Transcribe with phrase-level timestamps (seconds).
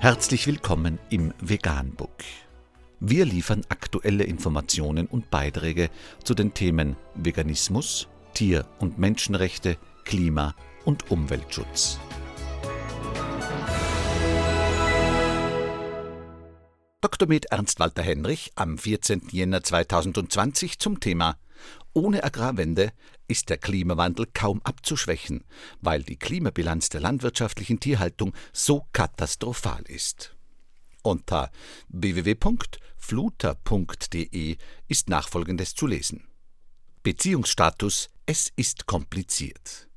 [0.00, 2.22] Herzlich willkommen im Veganbook.
[3.00, 5.90] Wir liefern aktuelle Informationen und Beiträge
[6.22, 10.54] zu den Themen Veganismus, Tier- und Menschenrechte, Klima-
[10.84, 11.98] und Umweltschutz.
[17.00, 17.26] Dr.
[17.26, 19.22] Med Ernst Walter Henrich am 14.
[19.32, 21.36] Jänner 2020 zum Thema
[21.92, 22.92] ohne Agrarwende
[23.28, 25.44] ist der Klimawandel kaum abzuschwächen,
[25.80, 30.34] weil die Klimabilanz der landwirtschaftlichen Tierhaltung so katastrophal ist.
[31.02, 31.50] Unter
[31.88, 34.56] www.fluter.de
[34.88, 36.26] ist nachfolgendes zu lesen.
[37.02, 39.88] Beziehungsstatus Es ist kompliziert.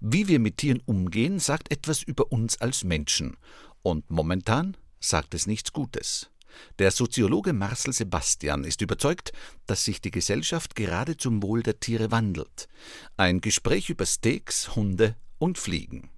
[0.00, 3.36] Wie wir mit Tieren umgehen, sagt etwas über uns als Menschen,
[3.82, 6.30] und momentan sagt es nichts Gutes.
[6.78, 9.32] Der Soziologe Marcel Sebastian ist überzeugt,
[9.66, 12.68] dass sich die Gesellschaft gerade zum Wohl der Tiere wandelt.
[13.16, 16.10] Ein Gespräch über Steaks, Hunde und Fliegen.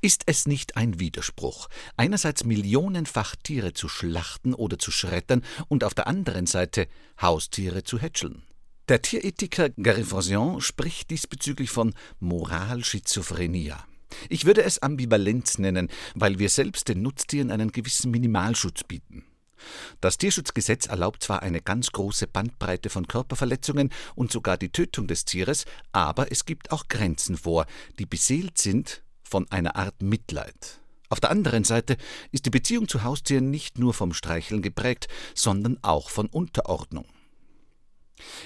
[0.00, 5.94] Ist es nicht ein Widerspruch, einerseits millionenfach Tiere zu schlachten oder zu schreddern und auf
[5.94, 6.88] der anderen Seite
[7.20, 8.42] Haustiere zu hätscheln?
[8.88, 13.86] Der Tierethiker Gary Frosian spricht diesbezüglich von Moralschizophrenia.
[14.28, 19.24] Ich würde es Ambivalenz nennen, weil wir selbst den Nutztieren einen gewissen Minimalschutz bieten.
[20.00, 25.24] Das Tierschutzgesetz erlaubt zwar eine ganz große Bandbreite von Körperverletzungen und sogar die Tötung des
[25.24, 27.66] Tieres, aber es gibt auch Grenzen vor,
[27.98, 30.80] die beseelt sind von einer Art Mitleid.
[31.08, 31.96] Auf der anderen Seite
[32.30, 37.04] ist die Beziehung zu Haustieren nicht nur vom Streicheln geprägt, sondern auch von Unterordnung.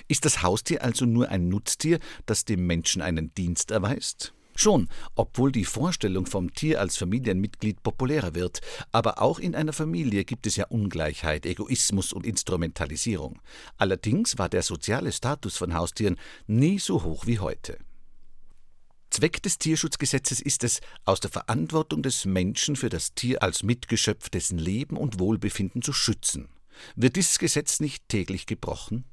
[0.09, 4.36] Ist das Haustier also nur ein Nutztier, das dem Menschen einen Dienst erweist?
[4.57, 10.25] Schon, obwohl die Vorstellung vom Tier als Familienmitglied populärer wird, aber auch in einer Familie
[10.25, 13.41] gibt es ja Ungleichheit, Egoismus und Instrumentalisierung.
[13.77, 17.79] Allerdings war der soziale Status von Haustieren nie so hoch wie heute.
[19.11, 24.31] Zweck des Tierschutzgesetzes ist es, aus der Verantwortung des Menschen für das Tier als Mitgeschöpf
[24.31, 26.49] dessen Leben und Wohlbefinden zu schützen.
[26.97, 29.05] Wird dieses Gesetz nicht täglich gebrochen?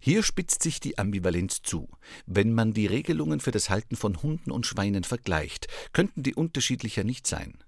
[0.00, 1.88] Hier spitzt sich die Ambivalenz zu.
[2.26, 7.04] Wenn man die Regelungen für das Halten von Hunden und Schweinen vergleicht, könnten die unterschiedlicher
[7.04, 7.58] nicht sein.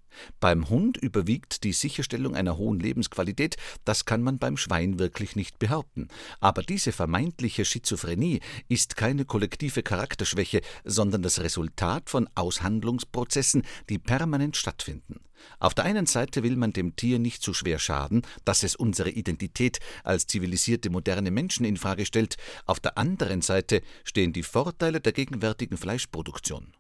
[0.41, 5.59] Beim Hund überwiegt die Sicherstellung einer hohen Lebensqualität, das kann man beim Schwein wirklich nicht
[5.59, 6.09] behaupten.
[6.41, 14.57] Aber diese vermeintliche Schizophrenie ist keine kollektive Charakterschwäche, sondern das Resultat von Aushandlungsprozessen, die permanent
[14.57, 15.21] stattfinden.
[15.59, 19.11] Auf der einen Seite will man dem Tier nicht so schwer schaden, dass es unsere
[19.11, 22.37] Identität als zivilisierte moderne Menschen in Frage stellt,
[22.67, 26.73] auf der anderen Seite stehen die Vorteile der gegenwärtigen Fleischproduktion.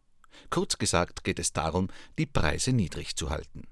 [0.50, 1.88] Kurz gesagt geht es darum,
[2.19, 3.66] die Preise niedrig zu halten.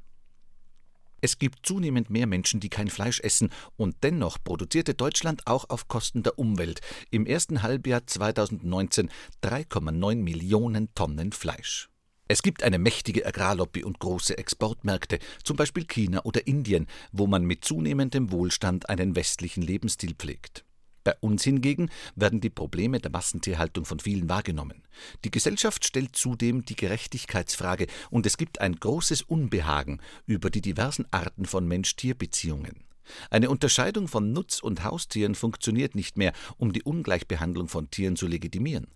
[1.20, 5.88] Es gibt zunehmend mehr Menschen, die kein Fleisch essen, und dennoch produzierte Deutschland auch auf
[5.88, 9.10] Kosten der Umwelt im ersten Halbjahr 2019
[9.42, 11.90] 3,9 Millionen Tonnen Fleisch.
[12.28, 17.44] Es gibt eine mächtige Agrarlobby und große Exportmärkte, zum Beispiel China oder Indien, wo man
[17.44, 20.64] mit zunehmendem Wohlstand einen westlichen Lebensstil pflegt.
[21.02, 24.82] Bei uns hingegen werden die Probleme der Massentierhaltung von vielen wahrgenommen.
[25.24, 31.06] Die Gesellschaft stellt zudem die Gerechtigkeitsfrage und es gibt ein großes Unbehagen über die diversen
[31.10, 32.89] Arten von Mensch-Tier-Beziehungen.
[33.30, 38.26] Eine Unterscheidung von Nutz- und Haustieren funktioniert nicht mehr, um die Ungleichbehandlung von Tieren zu
[38.26, 38.88] legitimieren.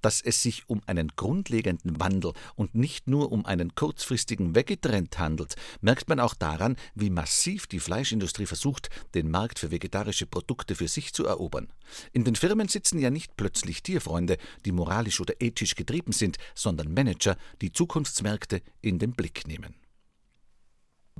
[0.00, 5.54] Dass es sich um einen grundlegenden Wandel und nicht nur um einen kurzfristigen Weggetrend handelt,
[5.80, 10.88] merkt man auch daran, wie massiv die Fleischindustrie versucht, den Markt für vegetarische Produkte für
[10.88, 11.68] sich zu erobern.
[12.12, 16.92] In den Firmen sitzen ja nicht plötzlich Tierfreunde, die moralisch oder ethisch getrieben sind, sondern
[16.92, 19.74] Manager, die Zukunftsmärkte in den Blick nehmen.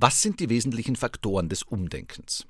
[0.03, 2.47] Was sind die wesentlichen Faktoren des Umdenkens?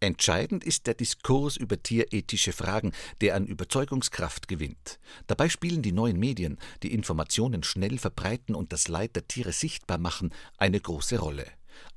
[0.00, 5.00] Entscheidend ist der Diskurs über tierethische Fragen, der an Überzeugungskraft gewinnt.
[5.26, 9.96] Dabei spielen die neuen Medien, die Informationen schnell verbreiten und das Leid der Tiere sichtbar
[9.96, 11.46] machen, eine große Rolle.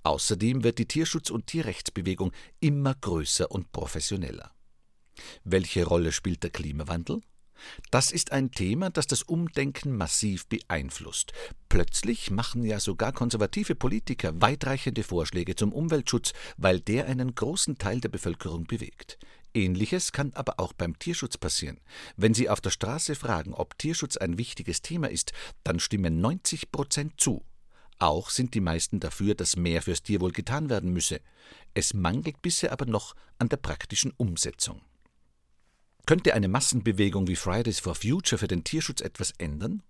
[0.04, 2.32] Außerdem wird die Tierschutz- und Tierrechtsbewegung
[2.62, 4.54] immer größer und professioneller.
[5.44, 7.20] Welche Rolle spielt der Klimawandel?
[7.92, 11.34] Das ist ein Thema, das das Umdenken massiv beeinflusst.
[11.70, 18.00] Plötzlich machen ja sogar konservative Politiker weitreichende Vorschläge zum Umweltschutz, weil der einen großen Teil
[18.00, 19.18] der Bevölkerung bewegt.
[19.54, 21.80] Ähnliches kann aber auch beim Tierschutz passieren.
[22.18, 25.32] Wenn Sie auf der Straße fragen, ob Tierschutz ein wichtiges Thema ist,
[25.64, 27.46] dann stimmen 90 Prozent zu.
[28.00, 31.22] Auch sind die meisten dafür, dass mehr fürs Tierwohl getan werden müsse.
[31.74, 34.82] Es mangelt bisher aber noch an der praktischen Umsetzung.
[36.14, 39.82] Könnte eine Massenbewegung wie Fridays for Future für den Tierschutz etwas ändern?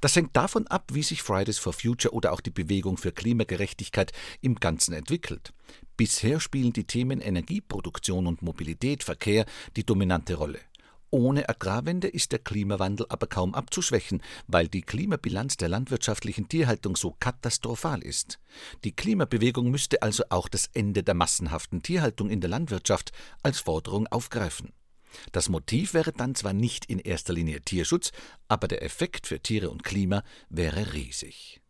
[0.00, 4.12] Das hängt davon ab, wie sich Fridays for Future oder auch die Bewegung für Klimagerechtigkeit
[4.40, 5.52] im Ganzen entwickelt.
[5.98, 9.44] Bisher spielen die Themen Energieproduktion und Mobilität, Verkehr
[9.76, 10.60] die dominante Rolle.
[11.10, 17.14] Ohne Agrarwende ist der Klimawandel aber kaum abzuschwächen, weil die Klimabilanz der landwirtschaftlichen Tierhaltung so
[17.20, 18.38] katastrophal ist.
[18.82, 23.12] Die Klimabewegung müsste also auch das Ende der massenhaften Tierhaltung in der Landwirtschaft
[23.42, 24.72] als Forderung aufgreifen.
[25.32, 28.12] Das Motiv wäre dann zwar nicht in erster Linie Tierschutz,
[28.48, 31.60] aber der Effekt für Tiere und Klima wäre riesig.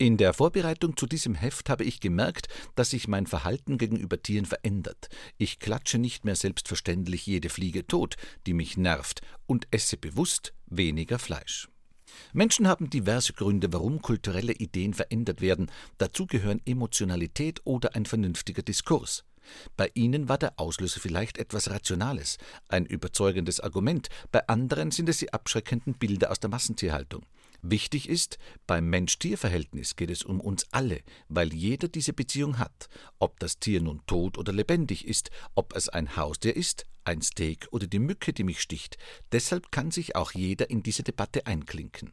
[0.00, 2.46] In der Vorbereitung zu diesem Heft habe ich gemerkt,
[2.76, 5.08] dass sich mein Verhalten gegenüber Tieren verändert.
[5.38, 8.14] Ich klatsche nicht mehr selbstverständlich jede Fliege tot,
[8.46, 11.68] die mich nervt, und esse bewusst weniger Fleisch.
[12.32, 15.68] Menschen haben diverse Gründe, warum kulturelle Ideen verändert werden.
[15.98, 19.24] Dazu gehören Emotionalität oder ein vernünftiger Diskurs.
[19.76, 25.18] Bei ihnen war der Auslöser vielleicht etwas Rationales, ein überzeugendes Argument, bei anderen sind es
[25.18, 27.24] die abschreckenden Bilder aus der Massentierhaltung.
[27.62, 33.40] Wichtig ist, beim Mensch-Tier-Verhältnis geht es um uns alle, weil jeder diese Beziehung hat, ob
[33.40, 37.88] das Tier nun tot oder lebendig ist, ob es ein Haustier ist, ein Steak oder
[37.88, 38.96] die Mücke, die mich sticht.
[39.32, 42.12] Deshalb kann sich auch jeder in diese Debatte einklinken.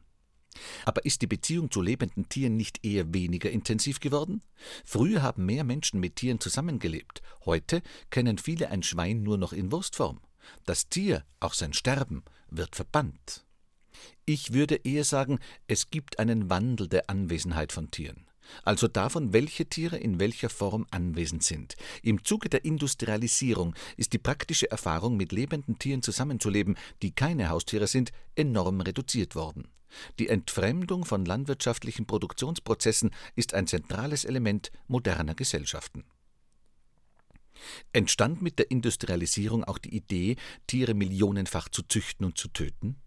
[0.86, 4.42] Aber ist die Beziehung zu lebenden Tieren nicht eher weniger intensiv geworden?
[4.84, 7.22] Früher haben mehr Menschen mit Tieren zusammengelebt.
[7.46, 10.20] Heute kennen viele ein Schwein nur noch in Wurstform.
[10.66, 13.46] Das Tier, auch sein Sterben, wird verbannt.
[14.26, 18.26] Ich würde eher sagen, es gibt einen Wandel der Anwesenheit von Tieren
[18.64, 21.76] also davon, welche Tiere in welcher Form anwesend sind.
[22.02, 27.88] Im Zuge der Industrialisierung ist die praktische Erfahrung, mit lebenden Tieren zusammenzuleben, die keine Haustiere
[27.88, 29.68] sind, enorm reduziert worden.
[30.20, 36.04] Die Entfremdung von landwirtschaftlichen Produktionsprozessen ist ein zentrales Element moderner Gesellschaften.
[37.94, 40.36] Entstand mit der Industrialisierung auch die Idee,
[40.68, 42.98] Tiere millionenfach zu züchten und zu töten?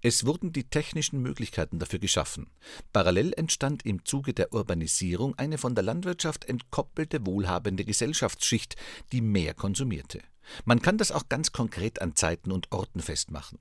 [0.00, 2.50] Es wurden die technischen Möglichkeiten dafür geschaffen.
[2.92, 8.76] Parallel entstand im Zuge der Urbanisierung eine von der Landwirtschaft entkoppelte wohlhabende Gesellschaftsschicht,
[9.12, 10.20] die mehr konsumierte.
[10.64, 13.58] Man kann das auch ganz konkret an Zeiten und Orten festmachen.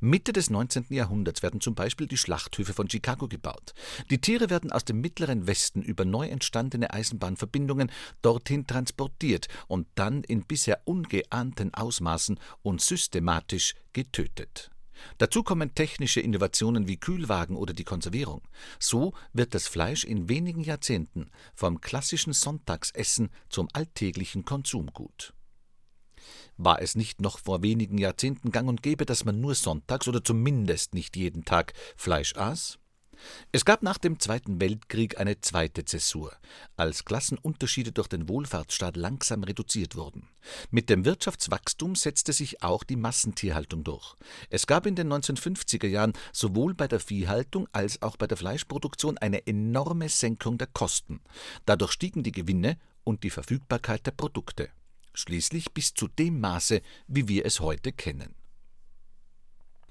[0.00, 0.86] Mitte des 19.
[0.90, 3.74] Jahrhunderts werden zum Beispiel die Schlachthöfe von Chicago gebaut.
[4.10, 7.90] Die Tiere werden aus dem mittleren Westen über neu entstandene Eisenbahnverbindungen
[8.22, 14.70] dorthin transportiert und dann in bisher ungeahnten Ausmaßen und systematisch getötet.
[15.18, 18.42] Dazu kommen technische Innovationen wie Kühlwagen oder die Konservierung.
[18.78, 25.34] So wird das Fleisch in wenigen Jahrzehnten vom klassischen Sonntagsessen zum alltäglichen Konsumgut.
[26.56, 30.22] War es nicht noch vor wenigen Jahrzehnten gang und gäbe, dass man nur sonntags oder
[30.22, 32.78] zumindest nicht jeden Tag Fleisch aß?
[33.52, 36.32] Es gab nach dem Zweiten Weltkrieg eine zweite Zäsur,
[36.76, 40.28] als Klassenunterschiede durch den Wohlfahrtsstaat langsam reduziert wurden.
[40.70, 44.14] Mit dem Wirtschaftswachstum setzte sich auch die Massentierhaltung durch.
[44.50, 49.18] Es gab in den 1950er Jahren sowohl bei der Viehhaltung als auch bei der Fleischproduktion
[49.18, 51.20] eine enorme Senkung der Kosten.
[51.66, 54.70] Dadurch stiegen die Gewinne und die Verfügbarkeit der Produkte.
[55.14, 58.34] Schließlich bis zu dem Maße, wie wir es heute kennen.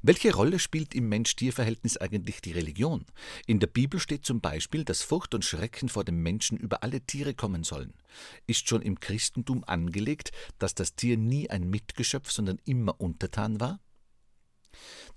[0.05, 3.05] Welche Rolle spielt im Mensch-Tier-Verhältnis eigentlich die Religion?
[3.45, 6.99] In der Bibel steht zum Beispiel, dass Furcht und Schrecken vor dem Menschen über alle
[6.99, 7.93] Tiere kommen sollen.
[8.45, 13.79] Ist schon im Christentum angelegt, dass das Tier nie ein Mitgeschöpf, sondern immer untertan war?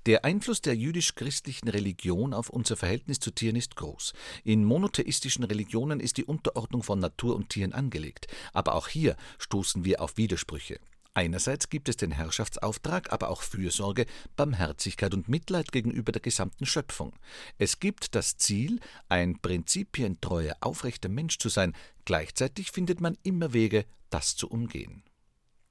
[0.07, 4.13] Der Einfluss der jüdisch-christlichen Religion auf unser Verhältnis zu Tieren ist groß.
[4.45, 9.85] In monotheistischen Religionen ist die Unterordnung von Natur und Tieren angelegt, aber auch hier stoßen
[9.85, 10.79] wir auf Widersprüche.
[11.15, 14.07] Einerseits gibt es den Herrschaftsauftrag, aber auch Fürsorge,
[14.37, 17.13] Barmherzigkeit und Mitleid gegenüber der gesamten Schöpfung.
[17.59, 23.87] Es gibt das Ziel, ein prinzipientreuer, aufrechter Mensch zu sein, gleichzeitig findet man immer Wege,
[24.11, 25.03] das zu umgehen.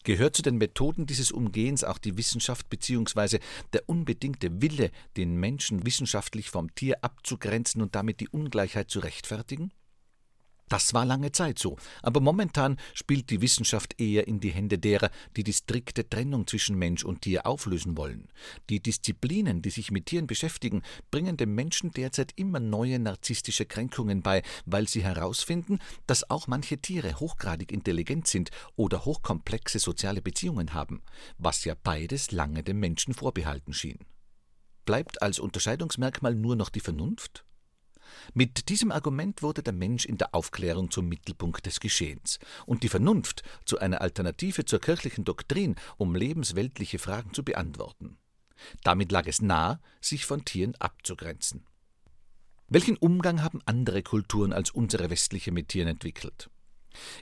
[0.05, 3.39] Gehört zu den Methoden dieses Umgehens auch die Wissenschaft bzw.
[3.74, 9.71] der unbedingte Wille, den Menschen wissenschaftlich vom Tier abzugrenzen und damit die Ungleichheit zu rechtfertigen?
[10.67, 15.12] Das war lange Zeit so, aber momentan spielt die Wissenschaft eher in die Hände derer,
[15.38, 18.29] die die strikte Trennung zwischen Mensch und Tier auflösen wollen.
[18.69, 20.81] Die Disziplinen, die sich mit Tieren beschäftigen,
[21.12, 26.79] bringen dem Menschen derzeit immer neue narzisstische Kränkungen bei, weil sie herausfinden, dass auch manche
[26.79, 31.03] Tiere hochgradig intelligent sind oder hochkomplexe soziale Beziehungen haben,
[31.38, 34.00] was ja beides lange dem Menschen vorbehalten schien.
[34.86, 37.45] Bleibt als Unterscheidungsmerkmal nur noch die Vernunft?
[38.33, 42.89] Mit diesem Argument wurde der Mensch in der Aufklärung zum Mittelpunkt des Geschehens und die
[42.89, 48.17] Vernunft zu einer Alternative zur kirchlichen Doktrin, um lebensweltliche Fragen zu beantworten.
[48.83, 51.65] Damit lag es nahe, sich von Tieren abzugrenzen.
[52.67, 56.50] Welchen Umgang haben andere Kulturen als unsere westliche mit Tieren entwickelt?